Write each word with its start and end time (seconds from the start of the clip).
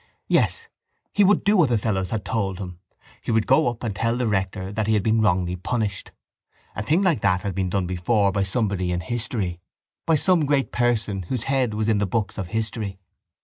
Yes, 0.27 0.67
he 1.13 1.23
would 1.23 1.43
do 1.43 1.55
what 1.57 1.69
the 1.69 1.77
fellows 1.77 2.09
had 2.09 2.25
told 2.25 2.57
him. 2.57 2.79
He 3.21 3.29
would 3.29 3.45
go 3.45 3.67
up 3.67 3.83
and 3.83 3.95
tell 3.95 4.17
the 4.17 4.25
rector 4.25 4.71
that 4.71 4.87
he 4.87 4.95
had 4.95 5.03
been 5.03 5.21
wrongly 5.21 5.55
punished. 5.55 6.11
A 6.75 6.81
thing 6.81 7.03
like 7.03 7.21
that 7.21 7.41
had 7.41 7.53
been 7.53 7.69
done 7.69 7.85
before 7.85 8.31
by 8.31 8.41
somebody 8.41 8.91
in 8.91 9.01
history, 9.01 9.59
by 10.07 10.15
some 10.15 10.45
great 10.47 10.71
person 10.71 11.21
whose 11.29 11.43
head 11.43 11.75
was 11.75 11.87
in 11.87 11.99
the 11.99 12.07
books 12.07 12.39
of 12.39 12.47
history. 12.47 12.97